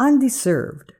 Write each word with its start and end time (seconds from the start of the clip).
Undeserved 0.00 0.96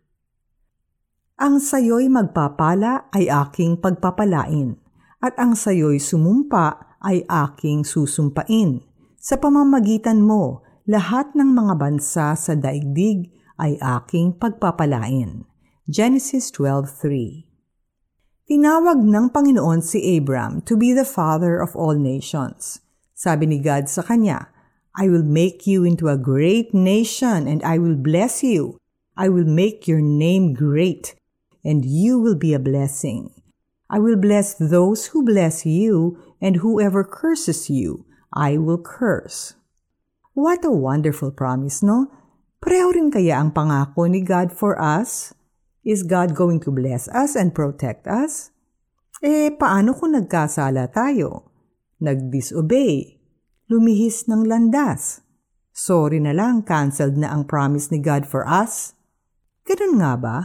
Ang 1.41 1.57
sayo'y 1.57 2.13
magpapala 2.13 3.09
ay 3.17 3.33
aking 3.33 3.81
pagpapalain, 3.81 4.77
at 5.25 5.33
ang 5.41 5.57
sayo'y 5.57 5.97
sumumpa 5.97 7.01
ay 7.01 7.25
aking 7.25 7.81
susumpain. 7.81 8.85
Sa 9.17 9.41
pamamagitan 9.41 10.21
mo, 10.21 10.61
lahat 10.85 11.33
ng 11.33 11.49
mga 11.49 11.81
bansa 11.81 12.37
sa 12.37 12.53
daigdig 12.53 13.33
ay 13.57 13.81
aking 13.81 14.37
pagpapalain. 14.37 15.49
Genesis 15.89 16.53
12.3 16.53 18.53
Tinawag 18.53 19.01
ng 19.01 19.33
Panginoon 19.33 19.81
si 19.81 19.97
Abram 20.13 20.61
to 20.69 20.77
be 20.77 20.93
the 20.93 21.09
father 21.09 21.57
of 21.57 21.73
all 21.73 21.97
nations. 21.97 22.85
Sabi 23.17 23.49
ni 23.49 23.65
God 23.65 23.89
sa 23.89 24.05
kanya, 24.05 24.53
I 24.93 25.09
will 25.09 25.25
make 25.25 25.65
you 25.65 25.89
into 25.89 26.13
a 26.13 26.21
great 26.21 26.77
nation 26.77 27.49
and 27.49 27.65
I 27.65 27.81
will 27.81 27.97
bless 27.97 28.45
you. 28.45 28.77
I 29.17 29.29
will 29.29 29.47
make 29.47 29.87
your 29.87 30.01
name 30.01 30.55
great 30.55 31.15
and 31.65 31.85
you 31.85 32.19
will 32.19 32.37
be 32.37 32.55
a 32.55 32.63
blessing. 32.63 33.31
I 33.91 33.99
will 33.99 34.17
bless 34.17 34.55
those 34.55 35.11
who 35.11 35.27
bless 35.27 35.67
you, 35.67 36.17
and 36.41 36.63
whoever 36.63 37.03
curses 37.03 37.69
you, 37.69 38.07
I 38.33 38.57
will 38.57 38.79
curse. 38.79 39.59
What 40.33 40.65
a 40.65 40.71
wonderful 40.71 41.35
promise, 41.35 41.83
no? 41.83 42.07
Pareho 42.63 42.95
rin 42.95 43.11
kaya 43.11 43.43
ang 43.43 43.51
pangako 43.51 44.07
ni 44.07 44.23
God 44.23 44.55
for 44.55 44.79
us? 44.79 45.35
Is 45.83 46.07
God 46.07 46.37
going 46.39 46.63
to 46.63 46.71
bless 46.71 47.11
us 47.11 47.35
and 47.35 47.51
protect 47.51 48.07
us? 48.07 48.55
Eh, 49.25 49.51
paano 49.59 49.97
kung 49.97 50.15
nagkasala 50.15 50.87
tayo? 50.95 51.51
Nag-disobey? 51.99 53.19
Lumihis 53.69 54.31
ng 54.31 54.47
landas? 54.47 55.25
Sorry 55.75 56.23
na 56.23 56.31
lang, 56.31 56.63
cancelled 56.63 57.19
na 57.19 57.35
ang 57.35 57.49
promise 57.49 57.91
ni 57.91 57.99
God 57.99 58.23
for 58.23 58.47
us? 58.47 58.95
Ganun 59.67 60.01
nga 60.01 60.13
ba? 60.17 60.39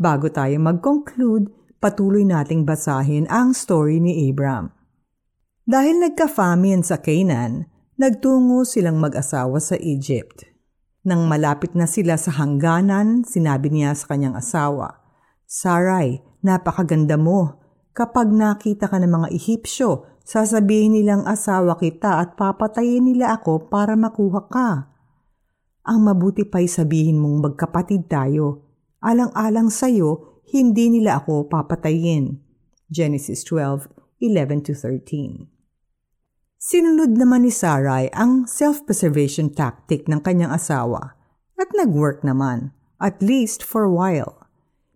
Bago 0.00 0.32
tayo 0.32 0.56
mag-conclude, 0.60 1.52
patuloy 1.80 2.24
nating 2.24 2.64
basahin 2.64 3.24
ang 3.32 3.56
story 3.56 4.00
ni 4.00 4.28
Abram. 4.28 4.72
Dahil 5.64 6.02
nagka-famine 6.02 6.82
sa 6.82 6.98
Canaan, 6.98 7.68
nagtungo 8.00 8.66
silang 8.66 8.98
mag-asawa 8.98 9.60
sa 9.60 9.76
Egypt. 9.78 10.48
Nang 11.06 11.24
malapit 11.30 11.72
na 11.72 11.88
sila 11.88 12.20
sa 12.20 12.34
hangganan, 12.36 13.24
sinabi 13.24 13.72
niya 13.72 13.96
sa 13.96 14.12
kanyang 14.12 14.36
asawa, 14.36 15.00
Saray, 15.48 16.20
napakaganda 16.44 17.16
mo. 17.16 17.56
Kapag 17.96 18.28
nakita 18.30 18.86
ka 18.88 19.00
ng 19.00 19.08
mga 19.08 19.28
Ehipsyo, 19.32 20.20
sasabihin 20.22 20.94
nilang 20.94 21.24
asawa 21.24 21.74
kita 21.80 22.20
at 22.20 22.36
papatayin 22.36 23.08
nila 23.08 23.34
ako 23.40 23.66
para 23.66 23.96
makuha 23.96 24.46
ka. 24.46 24.89
Ang 25.88 26.04
mabuti 26.04 26.44
pa'y 26.44 26.68
sabihin 26.68 27.16
mong 27.16 27.52
magkapatid 27.52 28.10
tayo 28.10 28.68
alang-alang 29.00 29.72
sa 29.72 29.88
iyo, 29.88 30.44
hindi 30.52 30.92
nila 30.92 31.24
ako 31.24 31.48
papatayin. 31.48 32.36
Genesis 32.92 33.40
12:11-13. 33.48 35.48
Sinunod 36.60 37.16
naman 37.16 37.48
ni 37.48 37.52
Sarai 37.54 38.12
ang 38.12 38.44
self-preservation 38.44 39.56
tactic 39.56 40.04
ng 40.04 40.20
kanyang 40.20 40.52
asawa 40.52 41.16
at 41.56 41.72
nag-work 41.72 42.20
naman, 42.20 42.76
at 43.00 43.24
least 43.24 43.64
for 43.64 43.88
a 43.88 43.92
while. 43.92 44.36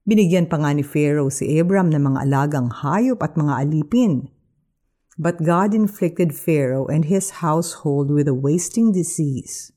Binigyan 0.05 0.53
pa 0.53 0.61
nga 0.61 0.77
ni 0.77 0.85
Pharaoh 0.85 1.33
si 1.33 1.49
Abram 1.57 1.89
ng 1.89 2.13
mga 2.13 2.29
alagang 2.29 2.69
hayop 2.69 3.25
at 3.25 3.41
mga 3.41 3.65
alipin. 3.65 4.29
But 5.17 5.41
God 5.41 5.73
inflicted 5.73 6.37
Pharaoh 6.37 6.93
and 6.93 7.09
his 7.09 7.41
household 7.41 8.13
with 8.13 8.29
a 8.29 8.37
wasting 8.37 8.93
disease. 8.93 9.73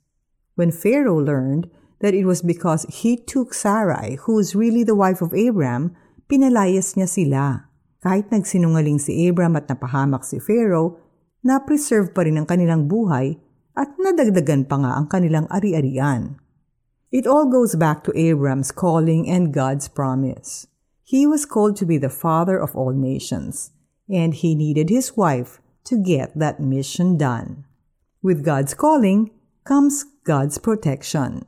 When 0.58 0.74
Pharaoh 0.74 1.22
learned 1.22 1.70
that 2.02 2.18
it 2.18 2.26
was 2.26 2.42
because 2.42 2.90
he 2.90 3.14
took 3.14 3.54
Sarai, 3.54 4.18
who 4.26 4.42
was 4.42 4.58
really 4.58 4.82
the 4.82 4.98
wife 4.98 5.22
of 5.22 5.30
Abram, 5.38 5.94
pinalayas 6.26 6.98
niya 6.98 7.06
sila. 7.06 7.70
Kahit 8.02 8.34
nagsinungaling 8.34 8.98
si 8.98 9.30
Abram 9.30 9.54
at 9.54 9.70
napahamak 9.70 10.26
si 10.26 10.42
Pharaoh, 10.42 10.98
na-preserve 11.46 12.10
pa 12.10 12.26
rin 12.26 12.42
ang 12.42 12.50
kanilang 12.50 12.90
buhay 12.90 13.38
at 13.78 13.94
nadagdagan 14.02 14.66
pa 14.66 14.82
nga 14.82 14.98
ang 14.98 15.06
kanilang 15.06 15.46
ari-arian. 15.54 16.42
It 17.14 17.30
all 17.30 17.46
goes 17.46 17.78
back 17.78 18.02
to 18.10 18.18
Abram's 18.18 18.74
calling 18.74 19.30
and 19.30 19.54
God's 19.54 19.86
promise. 19.86 20.66
He 21.06 21.30
was 21.30 21.46
called 21.46 21.78
to 21.78 21.86
be 21.86 22.02
the 22.02 22.12
father 22.12 22.58
of 22.58 22.74
all 22.74 22.98
nations, 22.98 23.72
and 24.10 24.34
he 24.34 24.58
needed 24.58 24.90
his 24.90 25.14
wife 25.14 25.62
to 25.86 26.02
get 26.02 26.34
that 26.34 26.60
mission 26.60 27.16
done. 27.16 27.64
With 28.26 28.42
God's 28.44 28.74
calling 28.74 29.32
comes 29.64 30.04
God's 30.28 30.60
protection. 30.60 31.48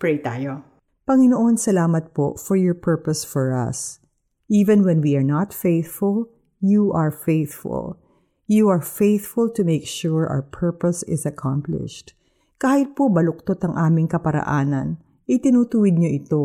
Pray 0.00 0.16
tayo. 0.16 0.64
Panginoon, 1.04 1.60
salamat 1.60 2.16
po 2.16 2.40
for 2.40 2.56
your 2.56 2.72
purpose 2.72 3.20
for 3.20 3.52
us. 3.52 4.00
Even 4.48 4.80
when 4.80 5.04
we 5.04 5.12
are 5.12 5.26
not 5.26 5.52
faithful, 5.52 6.32
you 6.56 6.88
are 6.96 7.12
faithful. 7.12 8.00
You 8.48 8.72
are 8.72 8.80
faithful 8.80 9.52
to 9.52 9.60
make 9.60 9.84
sure 9.84 10.24
our 10.24 10.40
purpose 10.40 11.04
is 11.04 11.28
accomplished. 11.28 12.16
Kahit 12.56 12.96
po 12.96 13.12
baluktot 13.12 13.60
ang 13.60 13.76
aming 13.76 14.08
kaparaanan, 14.08 14.96
itinutuwid 15.28 16.00
niyo 16.00 16.10
ito. 16.24 16.44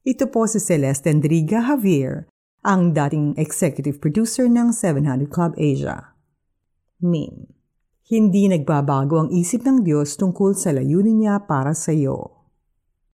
Ito 0.02 0.26
po 0.26 0.50
si 0.50 0.58
Celeste 0.58 1.14
Enriga 1.14 1.62
Javier, 1.62 2.26
ang 2.66 2.98
dating 2.98 3.38
executive 3.38 4.02
producer 4.02 4.50
ng 4.50 4.74
700 4.74 5.30
Club 5.30 5.54
Asia. 5.54 6.18
Meme 6.98 7.46
Hindi 8.10 8.50
nagbabago 8.50 9.22
ang 9.22 9.30
isip 9.30 9.62
ng 9.62 9.86
Diyos 9.86 10.18
tungkol 10.18 10.58
sa 10.58 10.74
layunin 10.74 11.22
niya 11.22 11.46
para 11.46 11.78
sa 11.78 11.94
iyo. 11.94 12.43